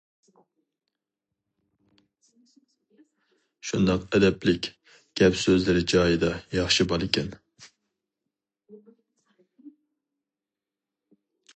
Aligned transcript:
شۇنداق 3.71 4.07
ئەدەپلىك، 4.19 4.71
گەپ 5.21 5.37
سۆزلىرى 5.43 5.83
جايىدا 5.93 6.33
ياخشى 6.57 6.89
بالىكەن. 6.95 7.31